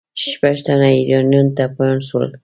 شپږ 0.29 0.57
تنه 0.65 0.89
ایرانیان 0.97 1.47
ټپیان 1.57 1.97
سول. 2.07 2.27